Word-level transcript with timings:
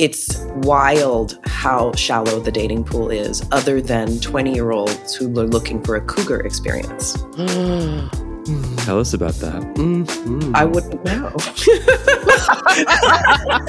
It's 0.00 0.38
wild 0.64 1.38
how 1.44 1.92
shallow 1.92 2.40
the 2.40 2.50
dating 2.50 2.84
pool 2.84 3.10
is, 3.10 3.46
other 3.52 3.82
than 3.82 4.18
20 4.20 4.54
year 4.54 4.70
olds 4.70 5.14
who 5.14 5.26
are 5.38 5.46
looking 5.46 5.82
for 5.82 5.94
a 5.96 6.00
cougar 6.00 6.40
experience. 6.40 7.12
Tell 8.86 8.98
us 8.98 9.12
about 9.12 9.34
that. 9.34 9.60
Mm-hmm. 9.74 10.56
I 10.56 10.64
wouldn't 10.64 11.04
know. 11.04 11.34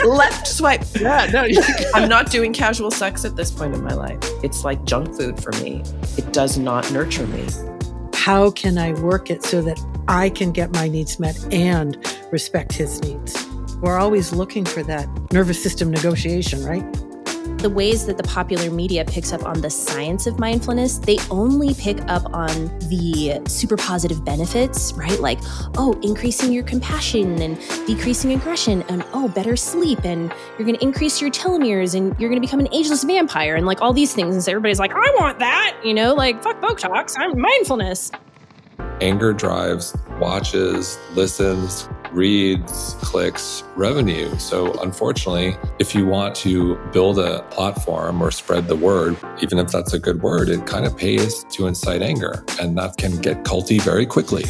Left 0.10 0.48
swipe. 0.48 0.86
Yeah, 0.98 1.30
no. 1.34 1.46
I'm 1.94 2.08
not 2.08 2.32
doing 2.32 2.54
casual 2.54 2.92
sex 2.92 3.26
at 3.26 3.36
this 3.36 3.52
point 3.52 3.74
in 3.74 3.84
my 3.84 3.94
life. 3.94 4.20
It's 4.42 4.64
like 4.64 4.86
junk 4.86 5.14
food 5.14 5.44
for 5.44 5.52
me. 5.62 5.84
It 6.16 6.32
does 6.32 6.58
not 6.58 6.90
nurture 6.94 7.28
me. 7.28 7.46
How 8.14 8.52
can 8.52 8.78
I 8.78 8.94
work 9.02 9.30
it 9.30 9.44
so 9.44 9.62
that 9.64 9.78
I 10.08 10.30
can 10.30 10.54
get 10.54 10.72
my 10.72 10.88
needs 10.88 11.20
met 11.20 11.38
and 11.54 11.98
respect 12.32 12.72
his 12.72 13.02
needs? 13.02 13.51
We're 13.82 13.98
always 13.98 14.32
looking 14.32 14.66
for 14.66 14.84
that 14.84 15.08
nervous 15.34 15.62
system 15.62 15.92
negotiation, 15.92 16.64
right? 16.64 16.86
the 17.62 17.70
ways 17.70 18.08
that 18.08 18.18
the 18.18 18.24
popular 18.24 18.72
media 18.72 19.06
picks 19.06 19.32
up 19.32 19.46
on 19.46 19.62
the 19.62 19.70
science 19.70 20.26
of 20.26 20.40
mindfulness, 20.40 20.98
they 20.98 21.18
only 21.30 21.76
pick 21.76 22.02
up 22.08 22.34
on 22.34 22.48
the 22.90 23.40
super 23.48 23.78
positive 23.78 24.26
benefits, 24.26 24.94
right? 24.94 25.20
Like, 25.20 25.38
oh, 25.78 25.98
increasing 26.02 26.52
your 26.52 26.64
compassion 26.64 27.40
and 27.40 27.60
decreasing 27.86 28.34
aggression, 28.34 28.84
and 28.90 29.06
oh, 29.14 29.28
better 29.28 29.56
sleep, 29.56 30.04
and 30.04 30.34
you're 30.58 30.66
going 30.66 30.78
to 30.78 30.84
increase 30.84 31.22
your 31.22 31.30
telomeres, 31.30 31.94
and 31.94 32.20
you're 32.20 32.30
going 32.30 32.42
to 32.42 32.46
become 32.46 32.60
an 32.60 32.70
ageless 32.74 33.04
vampire, 33.04 33.56
and 33.56 33.68
like 33.68 33.82
all 33.82 33.94
these 33.94 34.14
things. 34.14 34.34
And 34.34 34.44
so 34.44 34.52
everybody's 34.52 34.80
like, 34.80 34.94
I 34.94 35.16
want 35.20 35.38
that, 35.40 35.78
you 35.84 35.94
know, 35.94 36.16
like 36.16 36.42
fuck 36.42 36.60
Botox, 36.62 37.14
I'm 37.18 37.40
mindfulness. 37.40 38.12
Anger 39.02 39.34
drives, 39.34 39.96
watches, 40.22 40.98
listens, 41.16 41.90
reads, 42.14 42.96
clicks, 43.02 43.64
revenue. 43.76 44.34
So, 44.38 44.72
unfortunately, 44.82 45.58
if 45.80 45.94
you 45.94 46.06
want 46.06 46.36
to 46.36 46.78
build 46.94 47.20
a 47.20 47.42
platform 47.50 48.22
or 48.22 48.32
spread 48.32 48.68
the 48.68 48.76
word, 48.78 49.18
even 49.42 49.58
if 49.58 49.68
that's 49.70 49.94
a 49.94 50.00
good 50.00 50.22
word, 50.22 50.48
it 50.48 50.66
kind 50.66 50.86
of 50.86 50.96
pays 50.96 51.44
to 51.52 51.68
incite 51.68 52.02
anger. 52.02 52.46
And 52.62 52.78
that 52.78 52.96
can 52.98 53.18
get 53.18 53.44
culty 53.44 53.82
very 53.82 54.06
quickly. 54.06 54.46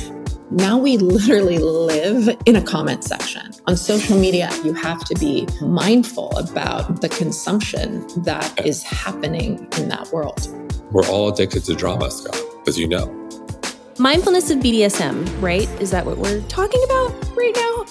Now 0.52 0.78
we 0.78 0.98
literally 0.98 1.60
live 1.60 2.38
in 2.46 2.58
a 2.58 2.62
comment 2.62 3.06
section. 3.06 3.52
On 3.68 3.78
social 3.78 4.18
media, 4.18 4.50
you 4.66 4.74
have 4.74 5.02
to 5.06 5.16
be 5.16 5.48
mindful 5.62 6.38
about 6.38 7.00
the 7.00 7.08
consumption 7.08 8.06
that 8.24 8.66
is 8.66 8.84
happening 8.84 9.66
in 9.78 9.88
that 9.88 10.12
world. 10.12 10.46
We're 10.92 11.08
all 11.08 11.30
addicted 11.32 11.64
to 11.66 11.74
drama, 11.74 12.12
Scott, 12.12 12.38
as 12.68 12.78
you 12.78 12.90
know. 12.90 13.08
Mindfulness 14.00 14.50
of 14.50 14.60
BDSM, 14.60 15.42
right? 15.42 15.68
Is 15.82 15.92
that 15.92 16.06
what 16.06 16.18
we're 16.18 16.42
talking 16.44 16.82
about 16.86 17.10
right 17.36 17.52
now? 17.54 17.86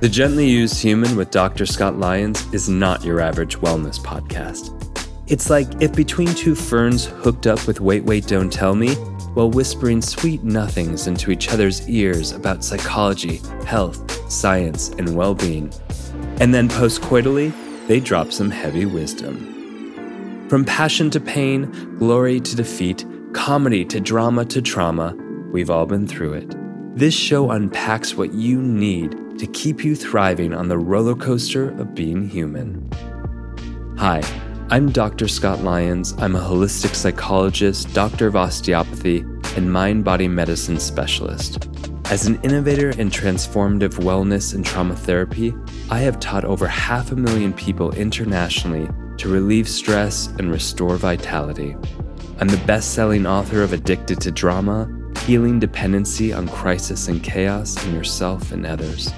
The 0.00 0.08
Gently 0.08 0.48
Used 0.48 0.80
Human 0.80 1.16
with 1.16 1.30
Dr. 1.30 1.66
Scott 1.66 1.98
Lyons 1.98 2.52
is 2.54 2.68
not 2.70 3.04
your 3.04 3.20
average 3.20 3.58
wellness 3.58 4.00
podcast. 4.00 4.74
It's 5.26 5.50
like 5.50 5.68
if 5.82 5.94
between 5.94 6.28
two 6.28 6.54
ferns 6.54 7.04
hooked 7.04 7.46
up 7.46 7.66
with 7.66 7.80
Wait, 7.80 8.04
Wait, 8.04 8.26
Don't 8.26 8.50
Tell 8.50 8.74
Me, 8.74 8.94
while 9.34 9.50
whispering 9.50 10.00
sweet 10.00 10.42
nothings 10.42 11.06
into 11.06 11.30
each 11.30 11.50
other's 11.50 11.86
ears 11.86 12.32
about 12.32 12.64
psychology, 12.64 13.42
health, 13.66 14.32
science, 14.32 14.88
and 14.98 15.14
well 15.14 15.34
being. 15.34 15.70
And 16.40 16.54
then 16.54 16.70
postcoitally, 16.70 17.52
they 17.86 18.00
drop 18.00 18.32
some 18.32 18.50
heavy 18.50 18.86
wisdom. 18.86 20.46
From 20.48 20.64
passion 20.64 21.10
to 21.10 21.20
pain, 21.20 21.70
glory 21.98 22.40
to 22.40 22.56
defeat, 22.56 23.04
comedy 23.32 23.84
to 23.84 24.00
drama 24.00 24.44
to 24.46 24.60
trauma, 24.60 25.14
we've 25.52 25.70
all 25.70 25.86
been 25.86 26.06
through 26.06 26.32
it. 26.34 26.54
This 26.96 27.14
show 27.14 27.50
unpacks 27.50 28.14
what 28.14 28.34
you 28.34 28.60
need 28.60 29.38
to 29.38 29.46
keep 29.46 29.84
you 29.84 29.94
thriving 29.94 30.52
on 30.52 30.68
the 30.68 30.78
roller 30.78 31.14
coaster 31.14 31.70
of 31.80 31.94
being 31.94 32.28
human. 32.28 32.90
Hi, 33.98 34.22
I'm 34.70 34.90
Dr. 34.90 35.28
Scott 35.28 35.62
Lyons. 35.62 36.12
I'm 36.18 36.34
a 36.34 36.40
holistic 36.40 36.94
psychologist, 36.94 37.92
doctor 37.94 38.26
of 38.26 38.36
osteopathy, 38.36 39.24
and 39.56 39.72
mind 39.72 40.04
body 40.04 40.28
medicine 40.28 40.78
specialist. 40.78 41.68
As 42.06 42.26
an 42.26 42.40
innovator 42.42 42.90
in 42.90 43.10
transformative 43.10 43.94
wellness 44.00 44.54
and 44.54 44.66
trauma 44.66 44.96
therapy, 44.96 45.54
I 45.90 46.00
have 46.00 46.18
taught 46.18 46.44
over 46.44 46.66
half 46.66 47.12
a 47.12 47.16
million 47.16 47.52
people 47.52 47.92
internationally 47.92 48.88
to 49.18 49.28
relieve 49.28 49.68
stress 49.68 50.26
and 50.38 50.50
restore 50.50 50.96
vitality. 50.96 51.76
I'm 52.40 52.48
the 52.48 52.56
best 52.66 52.94
selling 52.94 53.26
author 53.26 53.62
of 53.62 53.74
Addicted 53.74 54.18
to 54.22 54.30
Drama 54.30 54.88
Healing 55.26 55.60
Dependency 55.60 56.32
on 56.32 56.48
Crisis 56.48 57.08
and 57.08 57.22
Chaos 57.22 57.84
in 57.84 57.94
Yourself 57.94 58.50
and 58.50 58.64
Others. 58.64 59.12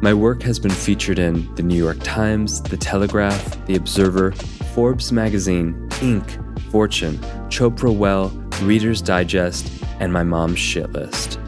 My 0.00 0.14
work 0.14 0.42
has 0.44 0.58
been 0.58 0.70
featured 0.70 1.18
in 1.18 1.54
The 1.54 1.62
New 1.62 1.76
York 1.76 1.98
Times, 2.02 2.62
The 2.62 2.78
Telegraph, 2.78 3.66
The 3.66 3.76
Observer, 3.76 4.32
Forbes 4.72 5.12
Magazine, 5.12 5.86
Inc., 6.00 6.62
Fortune, 6.70 7.18
Chopra 7.50 7.94
Well, 7.94 8.30
Reader's 8.62 9.02
Digest, 9.02 9.70
and 10.00 10.10
my 10.10 10.22
mom's 10.22 10.58
shit 10.58 10.90
list. 10.92 11.38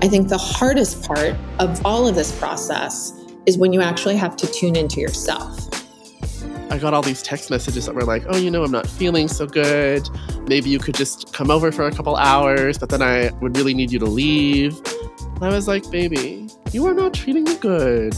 I 0.00 0.06
think 0.06 0.28
the 0.28 0.38
hardest 0.38 1.02
part 1.02 1.34
of 1.58 1.84
all 1.84 2.06
of 2.06 2.14
this 2.14 2.30
process 2.38 3.12
is 3.46 3.58
when 3.58 3.72
you 3.72 3.80
actually 3.80 4.16
have 4.16 4.36
to 4.36 4.46
tune 4.46 4.76
into 4.76 5.00
yourself. 5.00 5.63
I 6.70 6.78
got 6.78 6.94
all 6.94 7.02
these 7.02 7.22
text 7.22 7.50
messages 7.50 7.86
that 7.86 7.94
were 7.94 8.02
like, 8.02 8.24
oh, 8.28 8.36
you 8.36 8.50
know, 8.50 8.64
I'm 8.64 8.70
not 8.70 8.86
feeling 8.86 9.28
so 9.28 9.46
good. 9.46 10.08
Maybe 10.48 10.70
you 10.70 10.78
could 10.78 10.94
just 10.94 11.32
come 11.32 11.50
over 11.50 11.70
for 11.70 11.86
a 11.86 11.92
couple 11.92 12.16
hours, 12.16 12.78
but 12.78 12.88
then 12.88 13.02
I 13.02 13.30
would 13.40 13.56
really 13.56 13.74
need 13.74 13.92
you 13.92 13.98
to 14.00 14.06
leave. 14.06 14.80
And 15.20 15.44
I 15.44 15.48
was 15.48 15.68
like, 15.68 15.88
baby, 15.90 16.48
you 16.72 16.86
are 16.86 16.94
not 16.94 17.14
treating 17.14 17.44
me 17.44 17.56
good. 17.56 18.14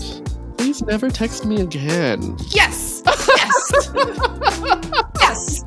Please 0.57 0.83
never 0.83 1.11
text 1.11 1.45
me 1.45 1.61
again. 1.61 2.37
Yes! 2.49 3.03
Yes! 3.07 3.91
yes! 5.21 5.65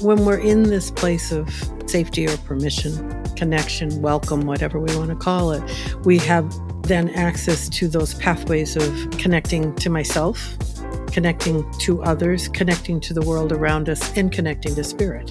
When 0.00 0.24
we're 0.24 0.40
in 0.40 0.64
this 0.64 0.90
place 0.90 1.30
of 1.32 1.48
safety 1.86 2.26
or 2.26 2.36
permission, 2.38 3.22
connection, 3.34 4.02
welcome, 4.02 4.42
whatever 4.42 4.80
we 4.80 4.96
want 4.96 5.10
to 5.10 5.16
call 5.16 5.52
it, 5.52 5.62
we 6.04 6.18
have 6.18 6.52
then 6.82 7.10
access 7.10 7.68
to 7.68 7.88
those 7.88 8.14
pathways 8.14 8.76
of 8.76 9.10
connecting 9.18 9.74
to 9.76 9.90
myself, 9.90 10.56
connecting 11.12 11.70
to 11.72 12.02
others, 12.02 12.48
connecting 12.48 12.98
to 13.00 13.14
the 13.14 13.22
world 13.22 13.52
around 13.52 13.88
us, 13.88 14.16
and 14.16 14.32
connecting 14.32 14.74
to 14.74 14.82
spirit. 14.82 15.28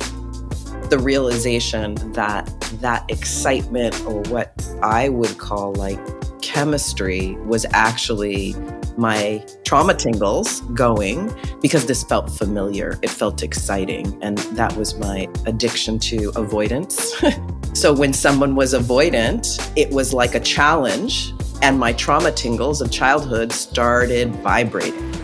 The 0.90 1.00
realization 1.00 1.96
that 2.14 2.46
that 2.82 3.10
excitement, 3.10 4.00
or 4.06 4.22
what 4.30 4.54
I 4.84 5.10
would 5.10 5.38
call 5.38 5.74
like 5.74 6.00
chemistry, 6.42 7.36
was 7.46 7.66
actually 7.72 8.56
my 8.98 9.44
trauma 9.64 9.94
tingles 9.94 10.62
going 10.74 11.34
because 11.62 11.86
this 11.86 12.04
felt 12.04 12.30
familiar. 12.30 13.00
It 13.02 13.10
felt 13.10 13.42
exciting. 13.42 14.18
And 14.22 14.38
that 14.38 14.76
was 14.76 14.98
my 14.98 15.28
addiction 15.46 15.98
to 16.00 16.32
avoidance. 16.36 17.16
so 17.74 17.94
when 17.94 18.14
someone 18.14 18.56
was 18.56 18.74
avoidant, 18.74 19.72
it 19.76 19.90
was 19.92 20.14
like 20.14 20.36
a 20.36 20.40
challenge. 20.40 21.34
And 21.62 21.80
my 21.80 21.94
trauma 21.94 22.32
tingles 22.32 22.82
of 22.82 22.92
childhood 22.92 23.52
started 23.52 24.36
vibrating 24.38 25.21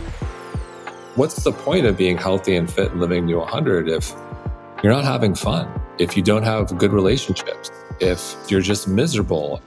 what's 1.17 1.43
the 1.43 1.51
point 1.51 1.87
of 1.87 1.97
being 1.97 2.15
healthy 2.15 2.55
and 2.55 2.71
fit 2.71 2.91
and 2.91 3.01
living 3.01 3.27
to 3.27 3.37
100 3.37 3.89
if 3.89 4.13
you're 4.83 4.93
not 4.93 5.03
having 5.03 5.33
fun, 5.33 5.67
if 5.97 6.15
you 6.15 6.21
don't 6.21 6.43
have 6.43 6.77
good 6.77 6.93
relationships, 6.93 7.71
if 7.99 8.35
you're 8.49 8.61
just 8.61 8.87
miserable? 8.87 9.59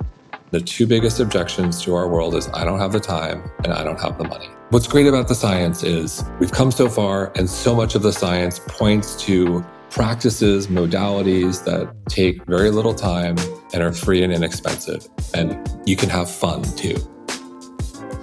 The 0.52 0.60
two 0.60 0.86
biggest 0.86 1.18
objections 1.18 1.82
to 1.82 1.94
our 1.96 2.08
world 2.08 2.36
is 2.36 2.48
I 2.54 2.64
don't 2.64 2.78
have 2.78 2.92
the 2.92 3.00
time 3.00 3.50
and 3.64 3.72
I 3.72 3.82
don't 3.82 4.00
have 4.00 4.16
the 4.16 4.24
money. 4.24 4.48
What's 4.70 4.86
great 4.86 5.08
about 5.08 5.26
the 5.26 5.34
science 5.34 5.82
is 5.82 6.24
we've 6.38 6.52
come 6.52 6.70
so 6.70 6.88
far, 6.88 7.32
and 7.34 7.50
so 7.50 7.74
much 7.74 7.96
of 7.96 8.02
the 8.02 8.12
science 8.12 8.60
points 8.68 9.20
to 9.24 9.64
practices, 9.90 10.68
modalities 10.68 11.64
that 11.64 11.92
take 12.08 12.44
very 12.46 12.70
little 12.70 12.94
time 12.94 13.36
and 13.74 13.82
are 13.82 13.92
free 13.92 14.22
and 14.22 14.32
inexpensive. 14.32 15.08
And 15.34 15.68
you 15.84 15.96
can 15.96 16.08
have 16.10 16.30
fun 16.30 16.62
too 16.62 16.96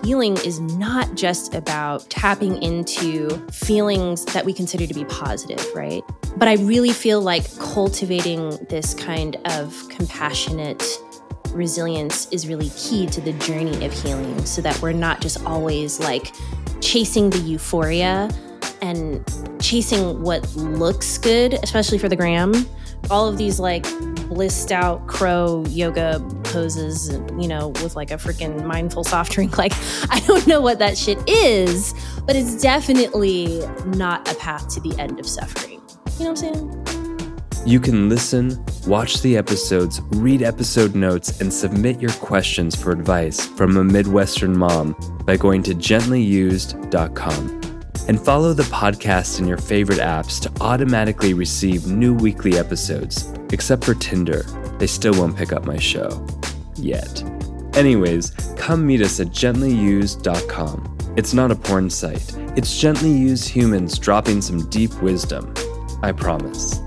healing 0.07 0.37
is 0.45 0.61
not 0.61 1.15
just 1.15 1.53
about 1.53 2.09
tapping 2.09 2.63
into 2.63 3.27
feelings 3.51 4.23
that 4.23 4.45
we 4.45 4.53
consider 4.53 4.87
to 4.87 4.93
be 4.93 5.03
positive, 5.03 5.61
right? 5.75 6.01
But 6.37 6.47
I 6.47 6.53
really 6.53 6.93
feel 6.93 7.19
like 7.19 7.43
cultivating 7.57 8.51
this 8.69 8.93
kind 8.93 9.35
of 9.43 9.75
compassionate 9.89 10.81
resilience 11.49 12.31
is 12.31 12.47
really 12.47 12.69
key 12.69 13.05
to 13.07 13.19
the 13.19 13.33
journey 13.33 13.85
of 13.85 13.91
healing 13.91 14.45
so 14.45 14.61
that 14.61 14.81
we're 14.81 14.93
not 14.93 15.19
just 15.19 15.43
always 15.43 15.99
like 15.99 16.33
chasing 16.79 17.29
the 17.29 17.39
euphoria 17.39 18.29
and 18.81 19.21
chasing 19.59 20.21
what 20.21 20.55
looks 20.55 21.17
good, 21.17 21.55
especially 21.63 21.97
for 21.97 22.07
the 22.07 22.15
gram. 22.15 22.53
All 23.09 23.27
of 23.27 23.37
these 23.37 23.59
like 23.59 23.85
blissed 24.27 24.71
out 24.71 25.07
crow 25.07 25.63
yoga 25.67 26.19
poses, 26.43 27.09
you 27.39 27.47
know, 27.47 27.69
with 27.69 27.95
like 27.95 28.11
a 28.11 28.15
freaking 28.15 28.65
mindful 28.65 29.03
soft 29.03 29.31
drink. 29.33 29.57
Like, 29.57 29.73
I 30.09 30.21
don't 30.27 30.45
know 30.47 30.61
what 30.61 30.79
that 30.79 30.97
shit 30.97 31.17
is, 31.27 31.93
but 32.25 32.35
it's 32.35 32.61
definitely 32.61 33.61
not 33.85 34.29
a 34.31 34.35
path 34.35 34.67
to 34.75 34.81
the 34.81 34.97
end 34.99 35.19
of 35.19 35.27
suffering. 35.27 35.81
You 36.17 36.25
know 36.25 36.31
what 36.31 36.43
I'm 36.43 36.53
saying? 36.55 36.97
You 37.67 37.81
can 37.81 38.07
listen, 38.07 38.63
watch 38.85 39.21
the 39.21 39.35
episodes, 39.35 39.99
read 40.11 40.41
episode 40.41 40.95
notes, 40.95 41.41
and 41.41 41.53
submit 41.53 41.99
your 41.99 42.13
questions 42.13 42.75
for 42.75 42.91
advice 42.91 43.45
from 43.45 43.75
a 43.75 43.83
Midwestern 43.83 44.57
mom 44.57 44.95
by 45.25 45.35
going 45.35 45.63
to 45.63 45.75
gentlyused.com. 45.75 47.66
And 48.07 48.19
follow 48.19 48.53
the 48.53 48.63
podcast 48.63 49.39
in 49.39 49.47
your 49.47 49.57
favorite 49.57 49.99
apps 49.99 50.39
to 50.41 50.51
automatically 50.61 51.33
receive 51.33 51.87
new 51.87 52.13
weekly 52.13 52.57
episodes, 52.57 53.31
except 53.51 53.83
for 53.83 53.93
Tinder. 53.93 54.43
They 54.79 54.87
still 54.87 55.13
won't 55.13 55.35
pick 55.35 55.51
up 55.51 55.65
my 55.65 55.77
show. 55.77 56.25
Yet. 56.75 57.23
Anyways, 57.73 58.31
come 58.55 58.87
meet 58.87 59.01
us 59.01 59.19
at 59.19 59.27
gentlyused.com. 59.27 60.97
It's 61.17 61.33
not 61.33 61.51
a 61.51 61.55
porn 61.55 61.89
site, 61.89 62.35
it's 62.55 62.79
gently 62.79 63.11
used 63.11 63.49
humans 63.49 63.97
dropping 63.99 64.41
some 64.41 64.69
deep 64.69 64.93
wisdom. 65.01 65.53
I 66.01 66.11
promise. 66.11 66.79